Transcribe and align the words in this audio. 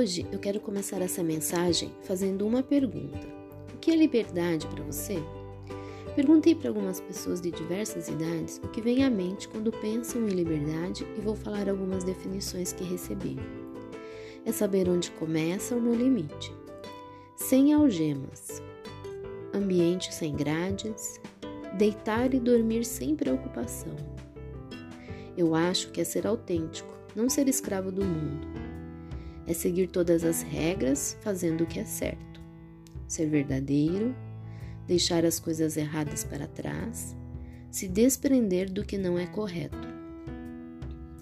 Hoje 0.00 0.26
eu 0.32 0.38
quero 0.38 0.58
começar 0.60 1.02
essa 1.02 1.22
mensagem 1.22 1.92
fazendo 2.04 2.46
uma 2.46 2.62
pergunta: 2.62 3.20
O 3.74 3.76
que 3.76 3.90
é 3.90 3.94
liberdade 3.94 4.66
para 4.66 4.82
você? 4.82 5.22
Perguntei 6.16 6.54
para 6.54 6.70
algumas 6.70 6.98
pessoas 6.98 7.38
de 7.38 7.50
diversas 7.50 8.08
idades 8.08 8.58
o 8.64 8.68
que 8.68 8.80
vem 8.80 9.04
à 9.04 9.10
mente 9.10 9.46
quando 9.46 9.70
pensam 9.70 10.26
em 10.26 10.30
liberdade 10.30 11.06
e 11.18 11.20
vou 11.20 11.36
falar 11.36 11.68
algumas 11.68 12.02
definições 12.02 12.72
que 12.72 12.82
recebi. 12.82 13.36
É 14.46 14.50
saber 14.50 14.88
onde 14.88 15.10
começa 15.10 15.76
o 15.76 15.82
meu 15.82 15.94
limite. 15.94 16.50
Sem 17.36 17.74
algemas. 17.74 18.62
Ambiente 19.52 20.14
sem 20.14 20.34
grades. 20.34 21.20
Deitar 21.76 22.32
e 22.32 22.40
dormir 22.40 22.86
sem 22.86 23.14
preocupação. 23.14 23.96
Eu 25.36 25.54
acho 25.54 25.90
que 25.90 26.00
é 26.00 26.04
ser 26.04 26.26
autêntico, 26.26 26.90
não 27.14 27.28
ser 27.28 27.48
escravo 27.48 27.92
do 27.92 28.02
mundo. 28.02 28.59
É 29.50 29.52
seguir 29.52 29.88
todas 29.88 30.22
as 30.22 30.42
regras, 30.42 31.18
fazendo 31.22 31.64
o 31.64 31.66
que 31.66 31.80
é 31.80 31.84
certo. 31.84 32.40
Ser 33.08 33.26
verdadeiro, 33.28 34.14
deixar 34.86 35.24
as 35.24 35.40
coisas 35.40 35.76
erradas 35.76 36.22
para 36.22 36.46
trás, 36.46 37.16
se 37.68 37.88
desprender 37.88 38.70
do 38.70 38.84
que 38.84 38.96
não 38.96 39.18
é 39.18 39.26
correto. 39.26 39.88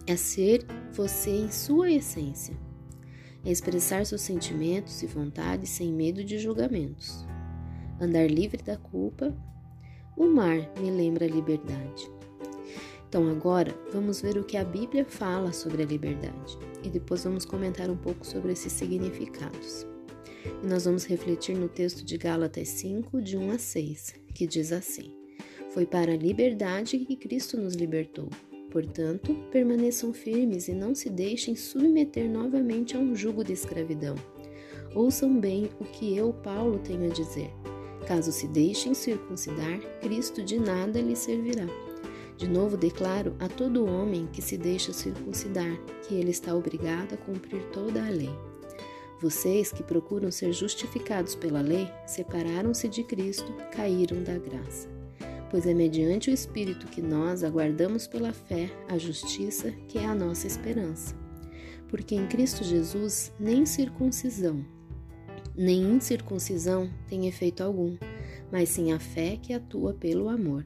É 0.07 0.15
ser 0.15 0.67
você 0.93 1.31
em 1.31 1.51
sua 1.51 1.91
essência. 1.91 2.55
É 3.43 3.51
expressar 3.51 4.05
seus 4.05 4.21
sentimentos 4.21 5.03
e 5.03 5.07
vontades 5.07 5.71
sem 5.71 5.91
medo 5.91 6.23
de 6.23 6.39
julgamentos. 6.39 7.27
Andar 7.99 8.31
livre 8.31 8.63
da 8.63 8.77
culpa. 8.77 9.35
O 10.15 10.27
mar 10.27 10.71
me 10.79 10.91
lembra 10.91 11.25
a 11.25 11.31
liberdade. 11.31 12.18
Então, 13.09 13.27
agora 13.31 13.75
vamos 13.91 14.21
ver 14.21 14.37
o 14.37 14.45
que 14.45 14.59
a 14.59 14.65
Bíblia 14.65 15.03
fala 15.03 15.51
sobre 15.51 15.83
a 15.83 15.87
liberdade 15.87 16.59
e 16.85 16.91
depois 16.91 17.25
vamos 17.25 17.47
comentar 17.47 17.89
um 17.89 17.97
pouco 17.97 18.27
sobre 18.27 18.53
esses 18.53 18.71
significados. 18.71 19.87
E 20.63 20.67
nós 20.67 20.85
vamos 20.85 21.07
refletir 21.07 21.57
no 21.57 21.69
texto 21.69 22.05
de 22.05 22.19
Gálatas 22.19 22.69
5, 22.69 23.23
de 23.23 23.37
1 23.39 23.51
a 23.51 23.59
6, 23.59 24.15
que 24.35 24.47
diz 24.47 24.73
assim: 24.73 25.11
Foi 25.71 25.87
para 25.87 26.13
a 26.13 26.17
liberdade 26.17 26.99
que 26.99 27.17
Cristo 27.17 27.57
nos 27.57 27.75
libertou. 27.75 28.29
Portanto, 28.71 29.35
permaneçam 29.51 30.13
firmes 30.13 30.69
e 30.69 30.75
não 30.75 30.95
se 30.95 31.09
deixem 31.09 31.57
submeter 31.57 32.29
novamente 32.29 32.95
a 32.95 33.01
um 33.01 33.17
jugo 33.17 33.43
de 33.43 33.55
escravidão. 33.55 34.17
Ouçam 34.95 35.41
bem 35.41 35.71
o 35.81 35.85
que 35.85 36.15
eu, 36.15 36.35
Paulo, 36.35 36.79
tenho 36.79 37.07
a 37.07 37.09
dizer. 37.09 37.51
Caso 38.07 38.31
se 38.31 38.47
deixem 38.49 38.93
circuncidar, 38.93 39.81
Cristo 40.01 40.43
de 40.43 40.59
nada 40.59 41.01
lhe 41.01 41.17
servirá. 41.17 41.67
De 42.39 42.49
novo 42.49 42.77
declaro 42.77 43.35
a 43.41 43.49
todo 43.49 43.85
homem 43.85 44.29
que 44.33 44.41
se 44.41 44.57
deixa 44.57 44.93
circuncidar 44.93 45.77
que 46.07 46.15
ele 46.15 46.31
está 46.31 46.55
obrigado 46.55 47.15
a 47.15 47.17
cumprir 47.17 47.65
toda 47.73 48.01
a 48.01 48.09
lei. 48.09 48.31
Vocês 49.21 49.73
que 49.73 49.83
procuram 49.83 50.31
ser 50.31 50.53
justificados 50.53 51.35
pela 51.35 51.61
lei, 51.61 51.91
separaram-se 52.07 52.89
de 52.89 53.03
Cristo, 53.03 53.53
caíram 53.73 54.23
da 54.23 54.39
graça. 54.39 54.89
Pois 55.51 55.67
é 55.67 55.75
mediante 55.75 56.31
o 56.31 56.33
Espírito 56.33 56.87
que 56.87 57.03
nós 57.03 57.43
aguardamos 57.43 58.07
pela 58.07 58.33
fé 58.33 58.71
a 58.89 58.97
justiça, 58.97 59.73
que 59.89 59.99
é 59.99 60.07
a 60.07 60.15
nossa 60.15 60.47
esperança. 60.47 61.17
Porque 61.89 62.15
em 62.15 62.29
Cristo 62.29 62.63
Jesus 62.63 63.33
nem 63.41 63.67
circuncisão, 63.67 64.65
nem 65.57 65.83
incircuncisão 65.83 66.89
tem 67.09 67.27
efeito 67.27 67.65
algum, 67.65 67.97
mas 68.53 68.69
sim 68.69 68.93
a 68.93 69.01
fé 69.01 69.37
que 69.43 69.53
atua 69.53 69.93
pelo 69.93 70.29
amor. 70.29 70.65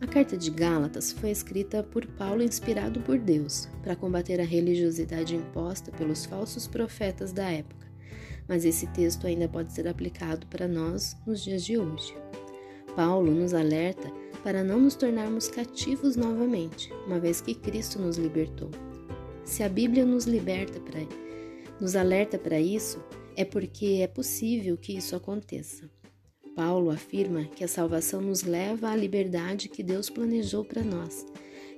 A 0.00 0.06
carta 0.06 0.36
de 0.36 0.48
Gálatas 0.50 1.10
foi 1.10 1.30
escrita 1.30 1.82
por 1.82 2.06
Paulo 2.06 2.42
inspirado 2.42 3.00
por 3.00 3.18
Deus 3.18 3.68
para 3.82 3.96
combater 3.96 4.40
a 4.40 4.44
religiosidade 4.44 5.34
imposta 5.34 5.90
pelos 5.90 6.24
falsos 6.24 6.68
profetas 6.68 7.32
da 7.32 7.50
época, 7.50 7.84
mas 8.46 8.64
esse 8.64 8.86
texto 8.88 9.26
ainda 9.26 9.48
pode 9.48 9.72
ser 9.72 9.88
aplicado 9.88 10.46
para 10.46 10.68
nós 10.68 11.16
nos 11.26 11.42
dias 11.42 11.64
de 11.64 11.78
hoje. 11.78 12.14
Paulo 12.94 13.32
nos 13.32 13.52
alerta 13.52 14.08
para 14.44 14.62
não 14.62 14.78
nos 14.80 14.94
tornarmos 14.94 15.48
cativos 15.48 16.14
novamente, 16.14 16.92
uma 17.04 17.18
vez 17.18 17.40
que 17.40 17.54
Cristo 17.54 17.98
nos 17.98 18.16
libertou. 18.16 18.70
Se 19.44 19.64
a 19.64 19.68
Bíblia 19.68 20.06
nos 20.06 20.26
liberta 20.26 20.78
para 20.78 21.00
nos 21.80 21.96
alerta 21.96 22.38
para 22.38 22.60
isso, 22.60 23.02
é 23.36 23.44
porque 23.44 23.98
é 24.02 24.06
possível 24.06 24.76
que 24.76 24.96
isso 24.96 25.14
aconteça. 25.16 25.88
Paulo 26.58 26.90
afirma 26.90 27.44
que 27.44 27.62
a 27.62 27.68
salvação 27.68 28.20
nos 28.20 28.42
leva 28.42 28.90
à 28.90 28.96
liberdade 28.96 29.68
que 29.68 29.80
Deus 29.80 30.10
planejou 30.10 30.64
para 30.64 30.82
nós, 30.82 31.24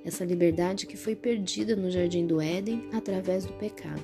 essa 0.03 0.25
liberdade 0.25 0.87
que 0.87 0.97
foi 0.97 1.15
perdida 1.15 1.75
no 1.75 1.91
jardim 1.91 2.25
do 2.25 2.41
Éden 2.41 2.89
através 2.91 3.45
do 3.45 3.53
pecado, 3.53 4.03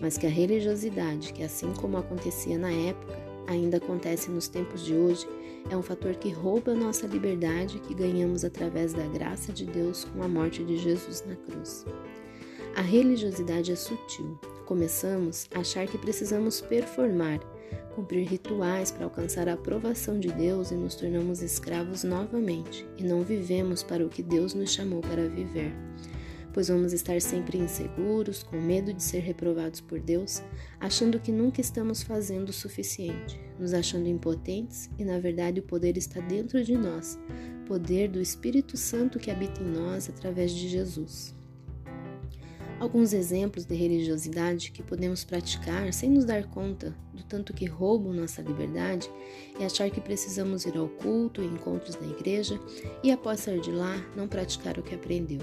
mas 0.00 0.16
que 0.16 0.26
a 0.26 0.30
religiosidade, 0.30 1.34
que 1.34 1.42
assim 1.42 1.74
como 1.74 1.98
acontecia 1.98 2.56
na 2.56 2.72
época, 2.72 3.18
ainda 3.46 3.76
acontece 3.76 4.30
nos 4.30 4.48
tempos 4.48 4.82
de 4.82 4.94
hoje, 4.94 5.26
é 5.70 5.76
um 5.76 5.82
fator 5.82 6.14
que 6.14 6.30
rouba 6.30 6.72
a 6.72 6.74
nossa 6.74 7.06
liberdade 7.06 7.78
que 7.80 7.92
ganhamos 7.92 8.46
através 8.46 8.94
da 8.94 9.06
graça 9.08 9.52
de 9.52 9.66
Deus 9.66 10.06
com 10.06 10.22
a 10.22 10.28
morte 10.28 10.64
de 10.64 10.78
Jesus 10.78 11.22
na 11.28 11.36
cruz. 11.36 11.84
A 12.74 12.80
religiosidade 12.80 13.72
é 13.72 13.76
sutil. 13.76 14.38
Começamos 14.64 15.50
a 15.54 15.58
achar 15.58 15.86
que 15.86 15.98
precisamos 15.98 16.62
performar 16.62 17.40
cumprir 17.94 18.26
rituais 18.26 18.90
para 18.90 19.04
alcançar 19.04 19.48
a 19.48 19.54
aprovação 19.54 20.18
de 20.18 20.28
Deus 20.28 20.70
e 20.70 20.74
nos 20.74 20.94
tornamos 20.94 21.42
escravos 21.42 22.04
novamente 22.04 22.86
e 22.96 23.02
não 23.02 23.22
vivemos 23.22 23.82
para 23.82 24.04
o 24.04 24.08
que 24.08 24.22
Deus 24.22 24.54
nos 24.54 24.72
chamou 24.72 25.00
para 25.00 25.28
viver. 25.28 25.72
Pois 26.52 26.68
vamos 26.68 26.92
estar 26.92 27.20
sempre 27.20 27.58
inseguros, 27.58 28.42
com 28.42 28.60
medo 28.60 28.92
de 28.92 29.02
ser 29.02 29.20
reprovados 29.20 29.80
por 29.80 30.00
Deus, 30.00 30.42
achando 30.80 31.20
que 31.20 31.30
nunca 31.30 31.60
estamos 31.60 32.02
fazendo 32.02 32.48
o 32.48 32.52
suficiente, 32.52 33.40
nos 33.58 33.74
achando 33.74 34.08
impotentes 34.08 34.90
e, 34.98 35.04
na 35.04 35.18
verdade, 35.18 35.60
o 35.60 35.62
poder 35.62 35.96
está 35.96 36.20
dentro 36.20 36.64
de 36.64 36.76
nós 36.76 37.18
poder 37.68 38.08
do 38.08 38.18
Espírito 38.18 38.78
Santo 38.78 39.18
que 39.18 39.30
habita 39.30 39.62
em 39.62 39.66
nós 39.66 40.08
através 40.08 40.52
de 40.52 40.66
Jesus. 40.66 41.37
Alguns 42.80 43.12
exemplos 43.12 43.64
de 43.64 43.74
religiosidade 43.74 44.70
que 44.70 44.84
podemos 44.84 45.24
praticar 45.24 45.92
sem 45.92 46.08
nos 46.08 46.24
dar 46.24 46.44
conta 46.48 46.94
do 47.12 47.24
tanto 47.24 47.52
que 47.52 47.66
roubam 47.66 48.12
nossa 48.12 48.40
liberdade 48.40 49.10
é 49.58 49.66
achar 49.66 49.90
que 49.90 50.00
precisamos 50.00 50.64
ir 50.64 50.76
ao 50.76 50.88
culto 50.88 51.42
e 51.42 51.46
encontros 51.46 51.96
da 51.96 52.06
igreja 52.06 52.60
e, 53.02 53.10
após 53.10 53.40
sair 53.40 53.60
de 53.60 53.72
lá, 53.72 53.96
não 54.16 54.28
praticar 54.28 54.78
o 54.78 54.82
que 54.82 54.94
aprendeu. 54.94 55.40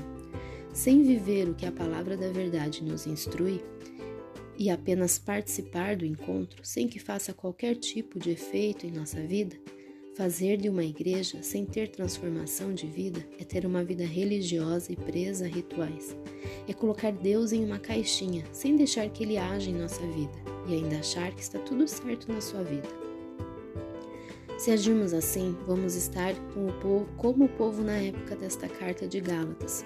Sem 0.73 1.03
viver 1.03 1.49
o 1.49 1.53
que 1.53 1.65
a 1.65 1.71
palavra 1.73 2.15
da 2.15 2.29
verdade 2.29 2.81
nos 2.81 3.05
instrui 3.05 3.61
e 4.57 4.69
apenas 4.69 5.19
participar 5.19 5.97
do 5.97 6.05
encontro 6.05 6.63
sem 6.63 6.87
que 6.87 6.99
faça 6.99 7.33
qualquer 7.33 7.75
tipo 7.75 8.17
de 8.17 8.31
efeito 8.31 8.87
em 8.87 8.91
nossa 8.91 9.19
vida, 9.19 9.57
Fazer 10.15 10.55
de 10.55 10.69
uma 10.69 10.85
igreja 10.85 11.43
sem 11.43 11.65
ter 11.65 11.89
transformação 11.89 12.73
de 12.73 12.87
vida 12.87 13.19
é 13.37 13.43
ter 13.43 13.65
uma 13.65 13.83
vida 13.83 14.05
religiosa 14.05 14.93
e 14.93 14.95
presa 14.95 15.43
a 15.43 15.47
rituais. 15.49 16.15
É 16.65 16.73
colocar 16.73 17.11
Deus 17.11 17.51
em 17.51 17.65
uma 17.65 17.79
caixinha 17.79 18.45
sem 18.53 18.77
deixar 18.77 19.09
que 19.09 19.25
Ele 19.25 19.37
age 19.37 19.71
em 19.71 19.73
nossa 19.73 19.99
vida 20.07 20.31
e 20.69 20.75
ainda 20.75 20.99
achar 20.99 21.35
que 21.35 21.41
está 21.41 21.59
tudo 21.59 21.85
certo 21.85 22.31
na 22.31 22.39
sua 22.39 22.63
vida. 22.63 22.87
Se 24.57 24.71
agirmos 24.71 25.13
assim, 25.13 25.53
vamos 25.67 25.95
estar 25.95 26.33
como 26.53 26.69
o 26.69 26.79
povo, 26.79 27.05
como 27.17 27.43
o 27.43 27.49
povo 27.49 27.83
na 27.83 27.97
época 27.97 28.37
desta 28.37 28.69
carta 28.69 29.05
de 29.05 29.19
Gálatas, 29.19 29.83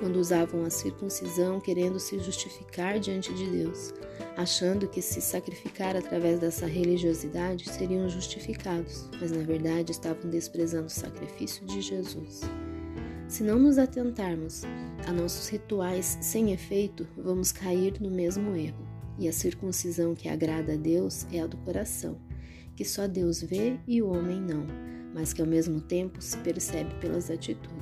quando 0.00 0.16
usavam 0.16 0.64
a 0.64 0.70
circuncisão 0.70 1.60
querendo 1.60 2.00
se 2.00 2.18
justificar 2.18 2.98
diante 2.98 3.32
de 3.34 3.48
Deus, 3.48 3.92
achando 4.36 4.88
que 4.88 5.02
se 5.02 5.20
sacrificar 5.20 5.94
através 5.94 6.40
dessa 6.40 6.66
religiosidade 6.66 7.68
seriam 7.68 8.08
justificados, 8.08 9.08
mas 9.20 9.30
na 9.30 9.42
verdade 9.42 9.92
estavam 9.92 10.28
desprezando 10.30 10.86
o 10.86 10.90
sacrifício 10.90 11.64
de 11.66 11.82
Jesus. 11.82 12.40
Se 13.28 13.44
não 13.44 13.58
nos 13.58 13.78
atentarmos 13.78 14.62
a 15.06 15.12
nossos 15.12 15.48
rituais 15.48 16.18
sem 16.20 16.52
efeito, 16.52 17.06
vamos 17.16 17.52
cair 17.52 18.00
no 18.00 18.10
mesmo 18.10 18.56
erro. 18.56 18.88
E 19.18 19.28
a 19.28 19.32
circuncisão 19.32 20.14
que 20.14 20.28
agrada 20.28 20.72
a 20.72 20.76
Deus 20.76 21.26
é 21.30 21.40
a 21.40 21.46
do 21.46 21.58
coração, 21.58 22.18
que 22.74 22.84
só 22.84 23.06
Deus 23.06 23.42
vê 23.42 23.78
e 23.86 24.00
o 24.00 24.08
homem 24.08 24.40
não, 24.40 24.66
mas 25.14 25.34
que 25.34 25.42
ao 25.42 25.46
mesmo 25.46 25.80
tempo 25.80 26.22
se 26.22 26.38
percebe 26.38 26.94
pelas 27.00 27.30
atitudes. 27.30 27.79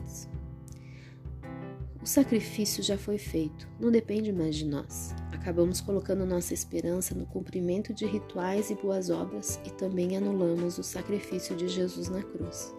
O 2.08 2.10
sacrifício 2.10 2.82
já 2.82 2.96
foi 2.96 3.18
feito, 3.18 3.68
não 3.78 3.90
depende 3.90 4.32
mais 4.32 4.56
de 4.56 4.64
nós. 4.64 5.14
Acabamos 5.30 5.78
colocando 5.82 6.24
nossa 6.24 6.54
esperança 6.54 7.14
no 7.14 7.26
cumprimento 7.26 7.92
de 7.92 8.06
rituais 8.06 8.70
e 8.70 8.74
boas 8.74 9.10
obras 9.10 9.60
e 9.66 9.70
também 9.72 10.16
anulamos 10.16 10.78
o 10.78 10.82
sacrifício 10.82 11.54
de 11.54 11.68
Jesus 11.68 12.08
na 12.08 12.22
cruz. 12.22 12.74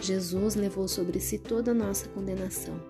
Jesus 0.00 0.54
levou 0.54 0.88
sobre 0.88 1.20
si 1.20 1.38
toda 1.38 1.72
a 1.72 1.74
nossa 1.74 2.08
condenação, 2.08 2.80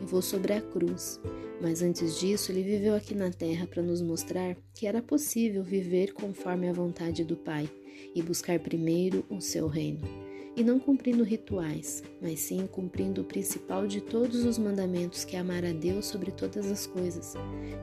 levou 0.00 0.20
sobre 0.20 0.54
a 0.54 0.60
cruz, 0.60 1.20
mas 1.62 1.82
antes 1.82 2.18
disso 2.18 2.50
ele 2.50 2.64
viveu 2.64 2.96
aqui 2.96 3.14
na 3.14 3.30
terra 3.30 3.64
para 3.64 3.84
nos 3.84 4.02
mostrar 4.02 4.56
que 4.74 4.88
era 4.88 5.00
possível 5.00 5.62
viver 5.62 6.14
conforme 6.14 6.68
a 6.68 6.72
vontade 6.72 7.22
do 7.22 7.36
Pai 7.36 7.70
e 8.12 8.20
buscar 8.20 8.58
primeiro 8.58 9.24
o 9.30 9.40
seu 9.40 9.68
reino 9.68 10.25
e 10.56 10.64
não 10.64 10.80
cumprindo 10.80 11.22
rituais, 11.22 12.02
mas 12.20 12.40
sim 12.40 12.66
cumprindo 12.66 13.20
o 13.20 13.24
principal 13.24 13.86
de 13.86 14.00
todos 14.00 14.44
os 14.44 14.56
mandamentos, 14.56 15.22
que 15.22 15.36
é 15.36 15.38
amar 15.38 15.64
a 15.64 15.72
Deus 15.72 16.06
sobre 16.06 16.30
todas 16.30 16.70
as 16.70 16.86
coisas 16.86 17.34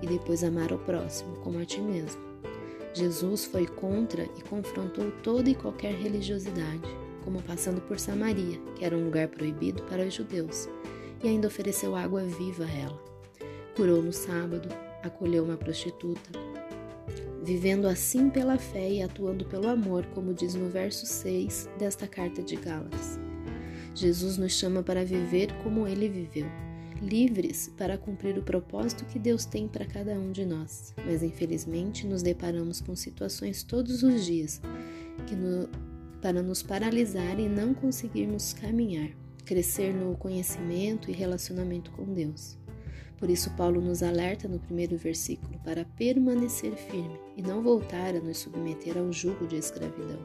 e 0.02 0.08
depois 0.08 0.44
amar 0.44 0.74
o 0.74 0.80
próximo 0.80 1.36
como 1.42 1.60
a 1.60 1.66
ti 1.66 1.80
mesmo. 1.80 2.20
Jesus 2.94 3.46
foi 3.46 3.68
contra 3.68 4.24
e 4.24 4.42
confrontou 4.50 5.12
toda 5.22 5.50
e 5.50 5.56
qualquer 5.56 5.94
religiosidade, 5.94 6.82
como 7.24 7.42
passando 7.44 7.80
por 7.82 8.00
Samaria, 8.00 8.60
que 8.76 8.84
era 8.84 8.98
um 8.98 9.06
lugar 9.06 9.28
proibido 9.28 9.84
para 9.84 10.06
os 10.06 10.14
judeus, 10.14 10.68
e 11.24 11.28
ainda 11.28 11.48
ofereceu 11.48 11.96
água 11.96 12.24
viva 12.24 12.66
a 12.66 12.72
ela. 12.72 13.04
Curou 13.76 14.02
no 14.02 14.12
sábado, 14.12 14.68
acolheu 15.04 15.44
uma 15.44 15.58
prostituta, 15.58 16.32
vivendo 17.44 17.88
assim 17.88 18.30
pela 18.30 18.58
fé 18.58 18.90
e 18.90 19.04
atuando 19.04 19.46
pelo 19.46 19.68
amor, 19.68 20.06
como 20.08 20.34
diz 20.34 20.56
no 20.56 20.70
verso 20.70 21.06
6 21.06 21.70
desta 21.78 22.08
carta 22.08 22.42
de 22.42 22.56
Gálatas. 22.56 23.20
Jesus 23.94 24.38
nos 24.38 24.54
chama 24.54 24.82
para 24.82 25.04
viver 25.04 25.54
como 25.62 25.88
ele 25.88 26.08
viveu, 26.08 26.48
livres 27.02 27.72
para 27.78 27.98
cumprir 27.98 28.38
o 28.38 28.44
propósito 28.44 29.06
que 29.06 29.20
Deus 29.20 29.46
tem 29.46 29.68
para 29.68 29.86
cada 29.86 30.14
um 30.14 30.32
de 30.32 30.46
nós, 30.46 30.96
mas 31.06 31.22
infelizmente 31.22 32.08
nos 32.08 32.24
deparamos 32.24 32.80
com 32.80 32.96
situações 32.96 33.62
todos 33.62 34.02
os 34.04 34.26
dias 34.26 34.62
que 35.28 35.36
no, 35.36 35.70
para 36.22 36.42
nos 36.42 36.64
paralisar 36.64 37.40
e 37.40 37.50
não 37.50 37.74
conseguirmos 37.74 38.54
caminhar, 38.54 39.10
crescer 39.46 39.94
no 39.94 40.16
conhecimento 40.16 41.12
e 41.12 41.14
relacionamento 41.14 41.92
com 41.92 42.06
Deus. 42.06 42.63
Por 43.24 43.30
isso, 43.30 43.50
Paulo 43.52 43.80
nos 43.80 44.04
alerta 44.04 44.50
no 44.50 44.60
primeiro 44.60 44.98
versículo 44.98 45.58
para 45.64 45.86
permanecer 45.98 46.74
firme 46.74 47.18
e 47.38 47.42
não 47.42 47.64
voltar 47.64 48.14
a 48.14 48.20
nos 48.20 48.40
submeter 48.40 48.98
ao 48.98 49.14
jugo 49.14 49.48
de 49.48 49.56
escravidão. 49.56 50.20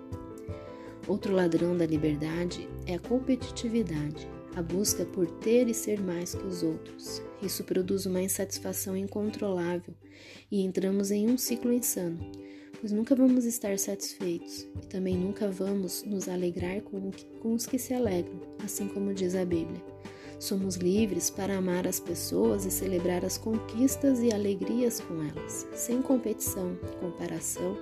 Outro 1.06 1.32
ladrão 1.32 1.76
da 1.76 1.86
liberdade 1.86 2.68
é 2.86 2.96
a 2.96 2.98
competitividade, 2.98 4.28
a 4.56 4.62
busca 4.62 5.04
por 5.04 5.30
ter 5.30 5.68
e 5.68 5.74
ser 5.74 6.00
mais 6.00 6.34
que 6.34 6.44
os 6.44 6.64
outros. 6.64 7.22
Isso 7.40 7.62
produz 7.62 8.04
uma 8.04 8.20
insatisfação 8.20 8.96
incontrolável 8.96 9.94
e 10.50 10.62
entramos 10.62 11.12
em 11.12 11.30
um 11.30 11.38
ciclo 11.38 11.72
insano, 11.72 12.18
pois 12.80 12.90
nunca 12.90 13.14
vamos 13.14 13.44
estar 13.44 13.78
satisfeitos 13.78 14.66
e 14.82 14.86
também 14.88 15.16
nunca 15.16 15.48
vamos 15.48 16.02
nos 16.02 16.28
alegrar 16.28 16.80
com, 16.80 17.54
os 17.54 17.64
que 17.64 17.78
se 17.78 17.94
alegram, 17.94 18.40
assim 18.64 18.88
como 18.88 19.14
diz 19.14 19.36
a 19.36 19.44
Bíblia. 19.44 19.97
Somos 20.38 20.76
livres 20.76 21.30
para 21.30 21.56
amar 21.56 21.86
as 21.86 21.98
pessoas 21.98 22.64
e 22.64 22.70
celebrar 22.70 23.24
as 23.24 23.36
conquistas 23.36 24.20
e 24.20 24.32
alegrias 24.32 25.00
com 25.00 25.14
elas, 25.22 25.66
sem 25.72 26.00
competição, 26.00 26.78
comparação 27.00 27.76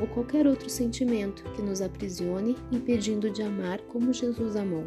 ou 0.00 0.06
qualquer 0.06 0.46
outro 0.46 0.70
sentimento 0.70 1.42
que 1.52 1.60
nos 1.60 1.82
aprisione, 1.82 2.56
impedindo 2.72 3.28
de 3.28 3.42
amar 3.42 3.80
como 3.82 4.12
Jesus 4.12 4.56
amou. 4.56 4.86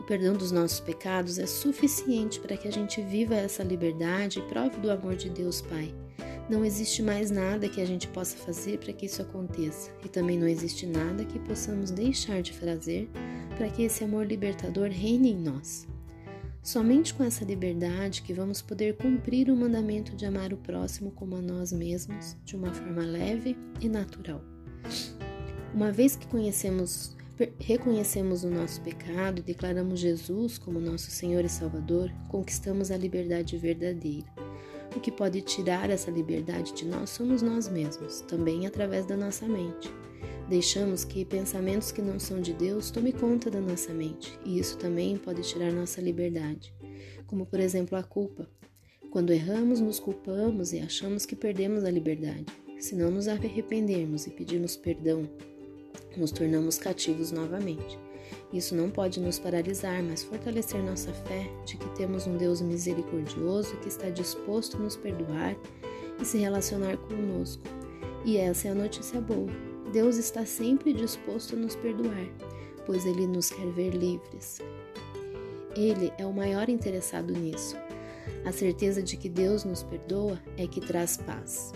O 0.00 0.02
perdão 0.04 0.34
dos 0.34 0.52
nossos 0.52 0.80
pecados 0.80 1.38
é 1.38 1.46
suficiente 1.46 2.40
para 2.40 2.56
que 2.56 2.68
a 2.68 2.72
gente 2.72 3.00
viva 3.00 3.34
essa 3.34 3.62
liberdade 3.62 4.40
e 4.40 4.42
prove 4.42 4.76
do 4.78 4.90
amor 4.90 5.16
de 5.16 5.30
Deus 5.30 5.62
Pai. 5.62 5.94
Não 6.48 6.64
existe 6.64 7.02
mais 7.02 7.30
nada 7.30 7.68
que 7.68 7.80
a 7.80 7.84
gente 7.84 8.08
possa 8.08 8.36
fazer 8.36 8.78
para 8.78 8.92
que 8.92 9.06
isso 9.06 9.20
aconteça, 9.22 9.90
e 10.04 10.08
também 10.08 10.38
não 10.38 10.48
existe 10.48 10.86
nada 10.86 11.24
que 11.24 11.38
possamos 11.38 11.90
deixar 11.90 12.40
de 12.42 12.54
fazer 12.54 13.08
para 13.58 13.68
que 13.68 13.82
esse 13.82 14.04
amor 14.04 14.24
libertador 14.24 14.88
reine 14.88 15.32
em 15.32 15.36
nós. 15.36 15.84
Somente 16.62 17.12
com 17.12 17.24
essa 17.24 17.44
liberdade 17.44 18.22
que 18.22 18.32
vamos 18.32 18.62
poder 18.62 18.96
cumprir 18.96 19.50
o 19.50 19.56
mandamento 19.56 20.14
de 20.14 20.24
amar 20.24 20.52
o 20.52 20.56
próximo 20.56 21.10
como 21.10 21.34
a 21.34 21.42
nós 21.42 21.72
mesmos, 21.72 22.36
de 22.44 22.54
uma 22.54 22.72
forma 22.72 23.02
leve 23.02 23.58
e 23.80 23.88
natural. 23.88 24.40
Uma 25.74 25.90
vez 25.90 26.14
que 26.14 26.28
conhecemos, 26.28 27.16
reconhecemos 27.58 28.44
o 28.44 28.50
nosso 28.50 28.80
pecado 28.80 29.40
e 29.40 29.42
declaramos 29.42 29.98
Jesus 29.98 30.56
como 30.56 30.78
nosso 30.78 31.10
Senhor 31.10 31.44
e 31.44 31.48
Salvador, 31.48 32.12
conquistamos 32.28 32.92
a 32.92 32.96
liberdade 32.96 33.56
verdadeira. 33.58 34.26
O 34.94 35.00
que 35.00 35.10
pode 35.10 35.40
tirar 35.40 35.90
essa 35.90 36.12
liberdade 36.12 36.72
de 36.74 36.86
nós 36.86 37.10
somos 37.10 37.42
nós 37.42 37.68
mesmos, 37.68 38.20
também 38.20 38.66
através 38.66 39.04
da 39.04 39.16
nossa 39.16 39.46
mente. 39.46 39.92
Deixamos 40.48 41.04
que 41.04 41.26
pensamentos 41.26 41.92
que 41.92 42.00
não 42.00 42.18
são 42.18 42.40
de 42.40 42.54
Deus 42.54 42.90
tomem 42.90 43.12
conta 43.12 43.50
da 43.50 43.60
nossa 43.60 43.92
mente, 43.92 44.38
e 44.46 44.58
isso 44.58 44.78
também 44.78 45.18
pode 45.18 45.42
tirar 45.42 45.70
nossa 45.70 46.00
liberdade, 46.00 46.72
como 47.26 47.44
por 47.44 47.60
exemplo 47.60 47.98
a 47.98 48.02
culpa. 48.02 48.48
Quando 49.10 49.30
erramos, 49.30 49.78
nos 49.78 50.00
culpamos 50.00 50.72
e 50.72 50.80
achamos 50.80 51.26
que 51.26 51.36
perdemos 51.36 51.84
a 51.84 51.90
liberdade. 51.90 52.46
Se 52.78 52.94
não 52.94 53.10
nos 53.10 53.28
arrependermos 53.28 54.26
e 54.26 54.30
pedirmos 54.30 54.74
perdão, 54.74 55.28
nos 56.16 56.30
tornamos 56.30 56.78
cativos 56.78 57.30
novamente. 57.30 57.98
Isso 58.50 58.74
não 58.74 58.90
pode 58.90 59.20
nos 59.20 59.38
paralisar, 59.38 60.02
mas 60.02 60.22
fortalecer 60.22 60.82
nossa 60.82 61.12
fé 61.12 61.46
de 61.66 61.76
que 61.76 61.88
temos 61.94 62.26
um 62.26 62.38
Deus 62.38 62.62
misericordioso 62.62 63.76
que 63.78 63.88
está 63.88 64.08
disposto 64.08 64.78
a 64.78 64.80
nos 64.80 64.96
perdoar 64.96 65.54
e 66.20 66.24
se 66.24 66.38
relacionar 66.38 66.96
conosco. 66.96 67.62
E 68.24 68.38
essa 68.38 68.68
é 68.68 68.70
a 68.70 68.74
notícia 68.74 69.20
boa. 69.20 69.67
Deus 69.92 70.16
está 70.16 70.44
sempre 70.44 70.92
disposto 70.92 71.56
a 71.56 71.58
nos 71.58 71.74
perdoar, 71.74 72.28
pois 72.84 73.06
Ele 73.06 73.26
nos 73.26 73.50
quer 73.50 73.66
ver 73.72 73.94
livres. 73.94 74.60
Ele 75.74 76.12
é 76.18 76.26
o 76.26 76.32
maior 76.32 76.68
interessado 76.68 77.32
nisso. 77.32 77.76
A 78.44 78.52
certeza 78.52 79.02
de 79.02 79.16
que 79.16 79.28
Deus 79.28 79.64
nos 79.64 79.82
perdoa 79.82 80.38
é 80.56 80.66
que 80.66 80.80
traz 80.80 81.16
paz. 81.16 81.72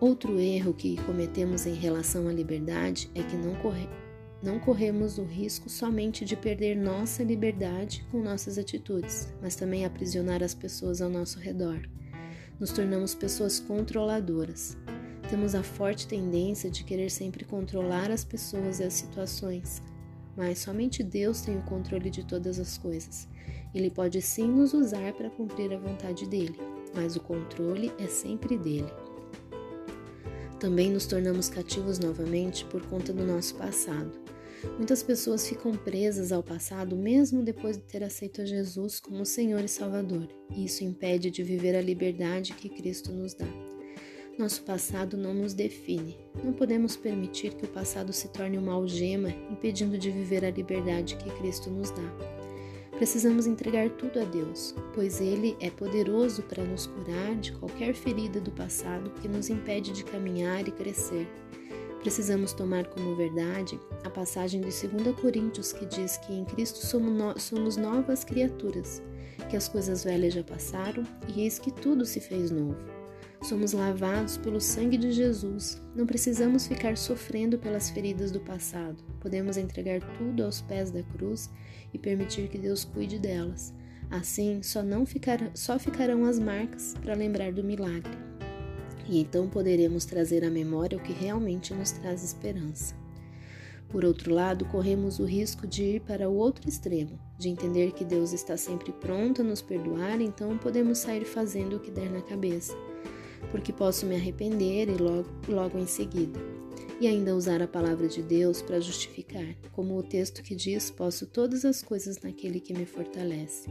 Outro 0.00 0.38
erro 0.38 0.74
que 0.74 0.96
cometemos 1.04 1.66
em 1.66 1.74
relação 1.74 2.28
à 2.28 2.32
liberdade 2.32 3.10
é 3.14 3.22
que 3.22 3.36
não, 3.36 3.54
corre, 3.56 3.88
não 4.42 4.58
corremos 4.58 5.16
o 5.18 5.24
risco 5.24 5.70
somente 5.70 6.24
de 6.24 6.36
perder 6.36 6.76
nossa 6.76 7.22
liberdade 7.22 8.04
com 8.10 8.20
nossas 8.20 8.58
atitudes, 8.58 9.32
mas 9.40 9.54
também 9.54 9.84
aprisionar 9.84 10.42
as 10.42 10.54
pessoas 10.54 11.00
ao 11.00 11.08
nosso 11.08 11.38
redor. 11.38 11.80
Nos 12.58 12.70
tornamos 12.70 13.14
pessoas 13.14 13.60
controladoras. 13.60 14.76
Temos 15.28 15.54
a 15.54 15.62
forte 15.62 16.06
tendência 16.06 16.70
de 16.70 16.84
querer 16.84 17.10
sempre 17.10 17.44
controlar 17.44 18.10
as 18.10 18.24
pessoas 18.24 18.78
e 18.78 18.84
as 18.84 18.92
situações, 18.92 19.82
mas 20.36 20.58
somente 20.58 21.02
Deus 21.02 21.40
tem 21.40 21.56
o 21.56 21.62
controle 21.62 22.10
de 22.10 22.24
todas 22.24 22.58
as 22.58 22.76
coisas. 22.76 23.26
Ele 23.74 23.90
pode 23.90 24.20
sim 24.20 24.46
nos 24.46 24.74
usar 24.74 25.12
para 25.14 25.30
cumprir 25.30 25.72
a 25.72 25.78
vontade 25.78 26.26
dele, 26.26 26.58
mas 26.94 27.16
o 27.16 27.20
controle 27.20 27.92
é 27.98 28.06
sempre 28.06 28.56
dele. 28.58 28.92
Também 30.60 30.90
nos 30.90 31.06
tornamos 31.06 31.48
cativos 31.48 31.98
novamente 31.98 32.64
por 32.66 32.84
conta 32.86 33.12
do 33.12 33.24
nosso 33.24 33.54
passado. 33.56 34.12
Muitas 34.78 35.02
pessoas 35.02 35.46
ficam 35.46 35.72
presas 35.72 36.32
ao 36.32 36.42
passado 36.42 36.96
mesmo 36.96 37.42
depois 37.42 37.76
de 37.76 37.82
ter 37.82 38.02
aceito 38.02 38.46
Jesus 38.46 38.98
como 39.00 39.26
Senhor 39.26 39.62
e 39.62 39.68
Salvador, 39.68 40.28
isso 40.56 40.84
impede 40.84 41.30
de 41.30 41.42
viver 41.42 41.76
a 41.76 41.82
liberdade 41.82 42.54
que 42.54 42.68
Cristo 42.68 43.12
nos 43.12 43.34
dá. 43.34 43.73
Nosso 44.36 44.62
passado 44.62 45.16
não 45.16 45.32
nos 45.32 45.54
define. 45.54 46.18
Não 46.42 46.52
podemos 46.52 46.96
permitir 46.96 47.54
que 47.54 47.66
o 47.66 47.68
passado 47.68 48.12
se 48.12 48.26
torne 48.28 48.58
uma 48.58 48.72
algema, 48.72 49.28
impedindo 49.48 49.96
de 49.96 50.10
viver 50.10 50.44
a 50.44 50.50
liberdade 50.50 51.14
que 51.16 51.30
Cristo 51.38 51.70
nos 51.70 51.90
dá. 51.90 52.12
Precisamos 52.96 53.46
entregar 53.46 53.90
tudo 53.90 54.20
a 54.20 54.24
Deus, 54.24 54.74
pois 54.92 55.20
Ele 55.20 55.56
é 55.60 55.70
poderoso 55.70 56.42
para 56.42 56.64
nos 56.64 56.84
curar 56.86 57.36
de 57.36 57.52
qualquer 57.52 57.94
ferida 57.94 58.40
do 58.40 58.50
passado 58.50 59.10
que 59.22 59.28
nos 59.28 59.50
impede 59.50 59.92
de 59.92 60.02
caminhar 60.02 60.66
e 60.66 60.72
crescer. 60.72 61.28
Precisamos 62.00 62.52
tomar 62.52 62.86
como 62.88 63.14
verdade 63.14 63.78
a 64.02 64.10
passagem 64.10 64.60
de 64.60 64.66
2 64.66 65.14
Coríntios 65.14 65.72
que 65.72 65.86
diz 65.86 66.16
que 66.16 66.32
em 66.32 66.44
Cristo 66.44 66.84
somos 66.84 67.76
novas 67.76 68.24
criaturas, 68.24 69.00
que 69.48 69.56
as 69.56 69.68
coisas 69.68 70.02
velhas 70.02 70.34
já 70.34 70.42
passaram 70.42 71.04
e 71.28 71.42
eis 71.42 71.56
que 71.58 71.72
tudo 71.72 72.04
se 72.04 72.18
fez 72.18 72.50
novo. 72.50 72.93
Somos 73.44 73.74
lavados 73.74 74.38
pelo 74.38 74.58
sangue 74.58 74.96
de 74.96 75.12
Jesus. 75.12 75.78
Não 75.94 76.06
precisamos 76.06 76.66
ficar 76.66 76.96
sofrendo 76.96 77.58
pelas 77.58 77.90
feridas 77.90 78.30
do 78.30 78.40
passado. 78.40 79.04
Podemos 79.20 79.58
entregar 79.58 80.00
tudo 80.16 80.42
aos 80.42 80.62
pés 80.62 80.90
da 80.90 81.02
cruz 81.02 81.50
e 81.92 81.98
permitir 81.98 82.48
que 82.48 82.56
Deus 82.56 82.86
cuide 82.86 83.18
delas. 83.18 83.74
Assim, 84.10 84.62
só 84.62 84.82
não 84.82 85.04
ficar, 85.04 85.50
só 85.52 85.78
ficarão 85.78 86.24
as 86.24 86.38
marcas 86.38 86.94
para 87.02 87.14
lembrar 87.14 87.52
do 87.52 87.62
milagre. 87.62 88.16
E 89.06 89.20
então 89.20 89.46
poderemos 89.46 90.06
trazer 90.06 90.42
à 90.42 90.48
memória 90.48 90.96
o 90.96 91.02
que 91.02 91.12
realmente 91.12 91.74
nos 91.74 91.90
traz 91.90 92.24
esperança. 92.24 92.94
Por 93.90 94.06
outro 94.06 94.32
lado, 94.32 94.64
corremos 94.64 95.18
o 95.18 95.26
risco 95.26 95.66
de 95.66 95.82
ir 95.82 96.00
para 96.00 96.30
o 96.30 96.34
outro 96.34 96.66
extremo, 96.66 97.20
de 97.38 97.50
entender 97.50 97.92
que 97.92 98.06
Deus 98.06 98.32
está 98.32 98.56
sempre 98.56 98.90
pronto 98.90 99.42
a 99.42 99.44
nos 99.44 99.60
perdoar, 99.60 100.18
então 100.22 100.56
podemos 100.56 100.96
sair 100.96 101.26
fazendo 101.26 101.76
o 101.76 101.80
que 101.80 101.90
der 101.90 102.10
na 102.10 102.22
cabeça 102.22 102.74
porque 103.50 103.72
posso 103.72 104.06
me 104.06 104.16
arrepender 104.16 104.88
e 104.88 104.96
logo, 104.96 105.28
logo 105.48 105.78
em 105.78 105.86
seguida. 105.86 106.38
E 107.00 107.06
ainda 107.06 107.34
usar 107.34 107.60
a 107.60 107.66
palavra 107.66 108.06
de 108.06 108.22
Deus 108.22 108.62
para 108.62 108.80
justificar, 108.80 109.54
como 109.72 109.96
o 109.98 110.02
texto 110.02 110.42
que 110.42 110.54
diz: 110.54 110.90
Posso 110.90 111.26
todas 111.26 111.64
as 111.64 111.82
coisas 111.82 112.20
naquele 112.22 112.60
que 112.60 112.72
me 112.72 112.86
fortalece. 112.86 113.68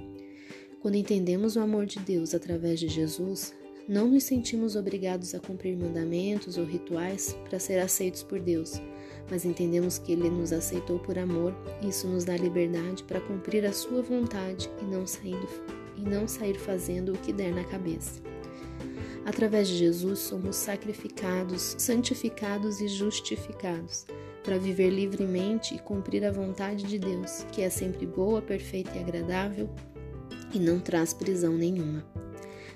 Quando 0.82 0.96
entendemos 0.96 1.56
o 1.56 1.62
amor 1.62 1.86
de 1.86 2.00
Deus 2.00 2.36
através 2.36 2.80
de 2.80 2.89
Jesus, 2.89 3.56
não 3.88 4.08
nos 4.08 4.24
sentimos 4.24 4.75
obrigados 4.75 5.34
a 5.34 5.39
cumprir 5.39 5.77
mandamentos 5.77 6.58
ou 6.58 6.65
rituais 6.65 7.38
para 7.50 7.60
ser 7.60 7.80
aceitos 7.80 8.24
por 8.24 8.39
Deus, 8.39 8.82
mas 9.30 9.46
entendemos 9.46 9.98
que 9.98 10.12
Ele 10.12 10.30
nos 10.30 10.53
aceitou 10.53 11.00
por 11.00 11.18
amor 11.18 11.56
e 11.82 11.89
isso 11.89 12.08
nos 12.08 12.24
dá 12.24 12.36
liberdade 12.36 13.03
para 13.03 13.22
cumprir 13.22 13.65
a 13.65 13.74
Sua 13.74 14.01
vontade 14.01 14.70
e 14.82 14.86
não, 14.86 15.08
saindo, 15.08 15.48
e 15.98 16.01
não 16.01 16.27
sair 16.27 16.58
fazendo 16.58 17.13
o 17.13 17.18
que 17.18 17.34
der 17.34 17.53
na 17.53 17.63
cabeça. 17.63 18.33
Através 19.25 19.68
de 19.68 19.77
Jesus 19.77 20.20
somos 20.20 20.56
sacrificados, 20.56 21.75
santificados 21.77 22.82
e 22.82 22.88
justificados 22.88 24.06
para 24.44 24.58
viver 24.58 24.89
livremente 24.89 25.74
e 25.74 25.80
cumprir 25.80 26.25
a 26.25 26.32
vontade 26.32 26.84
de 26.84 27.00
Deus, 27.00 27.46
que 27.51 27.62
é 27.62 27.70
sempre 27.70 28.06
boa, 28.06 28.42
perfeita 28.42 28.92
e 28.98 29.00
agradável 29.00 29.70
e 30.53 30.60
não 30.60 30.80
traz 30.80 31.13
prisão 31.13 31.53
nenhuma. 31.53 32.06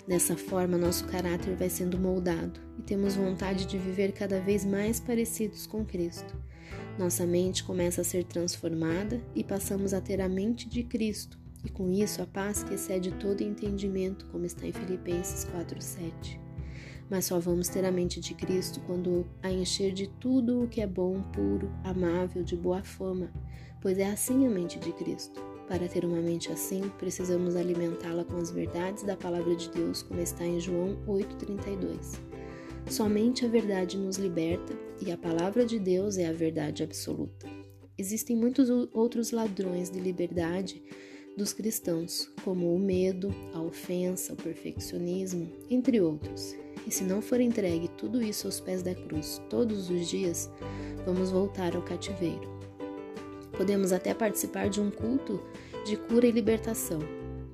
Dessa 0.07 0.37
forma, 0.37 0.77
nosso 0.77 1.05
caráter 1.05 1.55
vai 1.57 1.69
sendo 1.69 1.99
moldado 1.99 2.61
e 2.79 2.81
temos 2.81 3.15
vontade 3.15 3.65
de 3.65 3.77
viver 3.77 4.13
cada 4.13 4.39
vez 4.39 4.63
mais 4.63 5.01
parecidos 5.01 5.67
com 5.67 5.83
Cristo. 5.83 6.33
Nossa 6.97 7.25
mente 7.25 7.63
começa 7.63 8.01
a 8.01 8.05
ser 8.05 8.23
transformada 8.23 9.21
e 9.35 9.43
passamos 9.43 9.93
a 9.93 9.99
ter 9.99 10.21
a 10.21 10.29
mente 10.29 10.69
de 10.69 10.83
Cristo, 10.83 11.37
e 11.67 11.69
com 11.69 11.91
isso 11.91 12.21
a 12.21 12.25
paz 12.25 12.63
que 12.63 12.75
excede 12.75 13.11
todo 13.15 13.43
entendimento, 13.43 14.25
como 14.27 14.45
está 14.45 14.65
em 14.65 14.71
Filipenses 14.71 15.43
4:7. 15.43 16.39
Mas 17.09 17.25
só 17.25 17.39
vamos 17.39 17.67
ter 17.67 17.83
a 17.83 17.91
mente 17.91 18.21
de 18.21 18.33
Cristo 18.33 18.79
quando 18.87 19.27
a 19.43 19.51
encher 19.51 19.91
de 19.91 20.07
tudo 20.07 20.63
o 20.63 20.67
que 20.67 20.79
é 20.79 20.87
bom, 20.87 21.21
puro, 21.33 21.69
amável, 21.83 22.41
de 22.41 22.55
boa 22.55 22.81
fama, 22.81 23.29
pois 23.81 23.97
é 23.97 24.09
assim 24.09 24.47
a 24.47 24.49
mente 24.49 24.79
de 24.79 24.93
Cristo. 24.93 25.41
Para 25.67 25.89
ter 25.89 26.05
uma 26.05 26.21
mente 26.21 26.49
assim, 26.49 26.89
precisamos 26.97 27.57
alimentá-la 27.57 28.23
com 28.23 28.37
as 28.37 28.49
verdades 28.49 29.03
da 29.03 29.17
palavra 29.17 29.53
de 29.53 29.69
Deus, 29.69 30.01
como 30.01 30.21
está 30.21 30.45
em 30.45 30.61
João 30.61 30.97
8:32. 31.05 32.17
Somente 32.89 33.45
a 33.45 33.49
verdade 33.49 33.97
nos 33.97 34.15
liberta 34.15 34.73
e 35.05 35.11
a 35.11 35.17
palavra 35.17 35.65
de 35.65 35.77
Deus 35.77 36.17
é 36.17 36.27
a 36.27 36.33
verdade 36.33 36.81
absoluta. 36.81 37.45
Existem 37.97 38.37
muitos 38.37 38.69
outros 38.93 39.31
ladrões 39.31 39.89
de 39.89 39.99
liberdade 39.99 40.81
dos 41.37 41.53
cristãos, 41.53 42.27
como 42.43 42.73
o 42.73 42.79
medo, 42.79 43.33
a 43.53 43.61
ofensa, 43.61 44.33
o 44.33 44.35
perfeccionismo, 44.35 45.47
entre 45.69 46.01
outros. 46.01 46.55
E 46.87 46.91
se 46.91 47.03
não 47.03 47.21
for 47.21 47.39
entregue 47.39 47.87
tudo 47.89 48.23
isso 48.23 48.47
aos 48.47 48.59
pés 48.59 48.81
da 48.81 48.95
cruz 48.95 49.39
todos 49.47 49.91
os 49.91 50.09
dias, 50.09 50.49
vamos 51.05 51.29
voltar 51.29 51.75
ao 51.75 51.83
cativeiro. 51.83 52.57
Podemos 53.55 53.91
até 53.91 54.15
participar 54.15 54.67
de 54.67 54.81
um 54.81 54.89
culto 54.89 55.39
de 55.85 55.95
cura 55.95 56.25
e 56.25 56.31
libertação, 56.31 56.99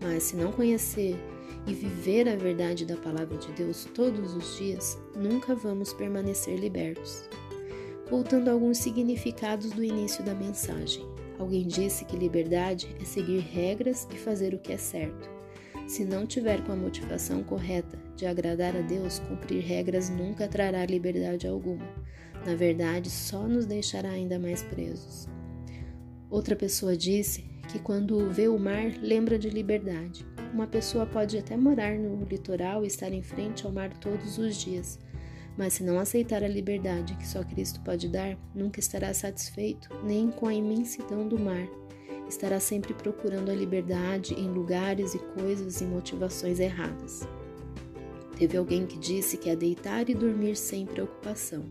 mas 0.02 0.24
se 0.24 0.36
não 0.38 0.52
conhecer 0.54 1.18
e 1.68 1.74
viver 1.74 2.30
a 2.30 2.36
verdade 2.36 2.86
da 2.86 2.96
palavra 2.96 3.38
de 3.38 3.52
Deus 3.52 3.86
todos 3.94 4.34
os 4.34 4.58
dias, 4.58 4.98
nunca 5.16 5.54
vamos 5.56 5.94
permanecer 5.94 6.58
libertos. 6.58 7.30
Voltando 8.10 8.48
a 8.50 8.54
alguns 8.54 8.78
significados 8.78 9.72
do 9.72 9.84
início 9.84 10.24
da 10.24 10.34
mensagem. 10.34 11.12
Alguém 11.40 11.68
disse 11.68 12.06
que 12.06 12.16
liberdade 12.16 12.96
é 13.02 13.06
seguir 13.06 13.40
regras 13.40 14.08
e 14.13 14.18
fazer 14.18 14.54
o 14.54 14.60
que 14.60 14.74
é 14.74 14.78
certo. 14.78 15.30
Se 15.88 16.06
não 16.06 16.25
tiver 16.25 16.63
com 16.63 16.72
a 16.72 16.75
motivação 16.75 17.44
correta 17.44 17.98
de 18.16 18.25
agradar 18.25 18.75
a 18.75 18.82
Deus, 18.82 19.20
cumprir 19.20 19.63
regras 19.63 20.10
nunca 20.10 20.48
trará 20.48 20.86
liberdade 20.86 21.48
alguma. 21.48 21.86
Na 22.46 22.56
verdade, 22.56 23.10
só 23.10 23.48
nos 23.48 23.66
deixará 23.66 24.10
ainda 24.10 24.40
mais 24.40 24.62
presos. 24.63 25.28
Outra 26.30 26.56
pessoa 26.56 26.96
disse 26.96 27.44
que 27.70 27.80
quando 27.80 28.30
vê 28.30 28.48
o 28.48 28.58
mar, 28.58 28.92
lembra 29.02 29.38
de 29.38 29.50
liberdade. 29.50 30.25
Uma 30.54 30.68
pessoa 30.68 31.06
pode 31.06 31.38
até 31.38 31.58
morar 31.58 31.98
no 31.98 32.24
litoral 32.25 32.84
e 32.84 32.88
estar 32.88 33.12
em 33.12 33.22
frente 33.22 33.66
ao 33.66 33.72
mar 33.72 33.92
todos 33.98 34.38
os 34.38 34.56
dias, 34.56 35.00
mas 35.58 35.74
se 35.74 35.84
não 35.84 36.00
aceitar 36.00 36.44
a 36.44 36.48
liberdade 36.48 37.16
que 37.16 37.28
só 37.28 37.44
Cristo 37.44 37.80
pode 37.82 38.08
dar, 38.08 38.38
nunca 38.54 38.80
estará 38.80 39.14
satisfeito 39.14 39.90
nem 40.04 40.32
com 40.32 40.48
a 40.48 40.54
imensidão 40.54 41.28
do 41.28 41.40
mar. 41.40 41.68
Estará 42.28 42.60
sempre 42.60 42.94
procurando 42.94 43.52
a 43.52 43.56
liberdade 43.56 44.34
em 44.34 44.48
lugares 44.48 45.14
e 45.14 45.20
coisas 45.20 45.82
e 45.82 45.86
motivações 45.86 46.60
erradas. 46.60 47.22
Teve 48.38 48.58
alguém 48.58 48.88
que 48.88 48.98
disse 48.98 49.38
que 49.38 49.50
é 49.50 49.56
deitar 49.56 50.10
e 50.10 50.16
dormir 50.16 50.56
sem 50.56 50.86
preocupação. 50.86 51.64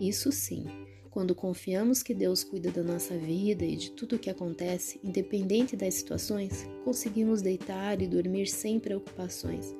Isso 0.00 0.32
sim, 0.32 0.66
quando 1.12 1.34
confiamos 1.34 2.02
que 2.02 2.14
Deus 2.14 2.42
cuida 2.42 2.70
da 2.70 2.82
nossa 2.82 3.14
vida 3.18 3.66
e 3.66 3.76
de 3.76 3.90
tudo 3.90 4.16
o 4.16 4.18
que 4.18 4.30
acontece, 4.30 4.98
independente 5.04 5.76
das 5.76 5.92
situações, 5.94 6.66
conseguimos 6.84 7.42
deitar 7.42 8.00
e 8.00 8.06
dormir 8.06 8.46
sem 8.46 8.80
preocupações, 8.80 9.76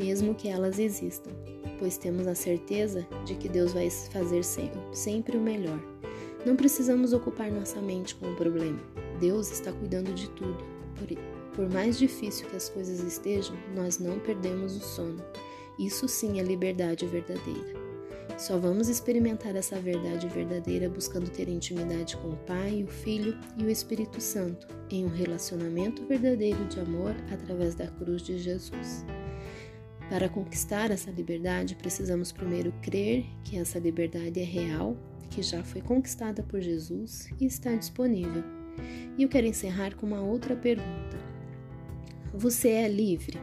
mesmo 0.00 0.34
que 0.34 0.48
elas 0.48 0.78
existam, 0.78 1.30
pois 1.78 1.98
temos 1.98 2.26
a 2.26 2.34
certeza 2.34 3.06
de 3.26 3.34
que 3.34 3.48
Deus 3.48 3.72
vai 3.72 3.90
fazer 3.90 4.42
sempre 4.92 5.36
o 5.36 5.40
melhor. 5.40 5.78
Não 6.46 6.56
precisamos 6.56 7.12
ocupar 7.12 7.52
nossa 7.52 7.80
mente 7.82 8.14
com 8.14 8.32
o 8.32 8.36
problema. 8.36 8.80
Deus 9.20 9.50
está 9.52 9.70
cuidando 9.70 10.14
de 10.14 10.28
tudo. 10.30 10.64
Por, 10.96 11.08
por 11.54 11.70
mais 11.70 11.98
difícil 11.98 12.48
que 12.48 12.56
as 12.56 12.70
coisas 12.70 13.00
estejam, 13.00 13.54
nós 13.74 13.98
não 13.98 14.18
perdemos 14.18 14.74
o 14.74 14.80
sono. 14.80 15.22
Isso 15.78 16.08
sim 16.08 16.40
é 16.40 16.42
liberdade 16.42 17.06
verdadeira. 17.06 17.78
Só 18.38 18.56
vamos 18.56 18.88
experimentar 18.88 19.54
essa 19.54 19.78
verdade 19.78 20.26
verdadeira 20.28 20.88
buscando 20.88 21.30
ter 21.30 21.46
intimidade 21.46 22.16
com 22.16 22.30
o 22.30 22.36
Pai, 22.46 22.82
o 22.82 22.86
Filho 22.86 23.36
e 23.58 23.64
o 23.64 23.70
Espírito 23.70 24.18
Santo, 24.18 24.66
em 24.90 25.04
um 25.04 25.08
relacionamento 25.08 26.06
verdadeiro 26.06 26.64
de 26.64 26.80
amor 26.80 27.14
através 27.30 27.74
da 27.74 27.86
cruz 27.86 28.22
de 28.22 28.38
Jesus. 28.38 29.04
Para 30.10 30.28
conquistar 30.28 30.90
essa 30.90 31.08
liberdade, 31.08 31.76
precisamos 31.76 32.32
primeiro 32.32 32.72
crer 32.82 33.24
que 33.44 33.56
essa 33.56 33.78
liberdade 33.78 34.40
é 34.40 34.44
real, 34.44 34.96
que 35.30 35.40
já 35.40 35.62
foi 35.62 35.80
conquistada 35.80 36.42
por 36.42 36.60
Jesus 36.60 37.28
e 37.40 37.46
está 37.46 37.76
disponível. 37.76 38.42
E 39.16 39.22
eu 39.22 39.28
quero 39.28 39.46
encerrar 39.46 39.94
com 39.94 40.04
uma 40.04 40.20
outra 40.20 40.56
pergunta: 40.56 41.16
Você 42.34 42.70
é 42.70 42.88
livre? 42.88 43.38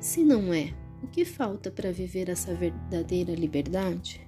Se 0.00 0.24
não 0.24 0.52
é, 0.52 0.74
o 1.00 1.06
que 1.06 1.24
falta 1.24 1.70
para 1.70 1.92
viver 1.92 2.28
essa 2.28 2.52
verdadeira 2.52 3.32
liberdade? 3.32 4.20